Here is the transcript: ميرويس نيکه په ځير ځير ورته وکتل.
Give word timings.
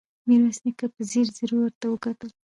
ميرويس 0.27 0.57
نيکه 0.65 0.85
په 0.95 1.01
ځير 1.11 1.27
ځير 1.37 1.51
ورته 1.57 1.85
وکتل. 1.89 2.29